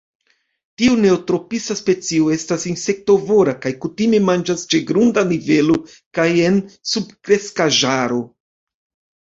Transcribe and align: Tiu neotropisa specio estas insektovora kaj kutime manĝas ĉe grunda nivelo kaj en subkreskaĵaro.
Tiu 0.81 0.93
neotropisa 1.01 1.75
specio 1.79 2.31
estas 2.37 2.65
insektovora 2.71 3.53
kaj 3.67 3.73
kutime 3.85 4.23
manĝas 4.31 4.65
ĉe 4.73 4.81
grunda 4.93 5.27
nivelo 5.35 5.79
kaj 6.21 6.29
en 6.49 6.59
subkreskaĵaro. 6.95 8.23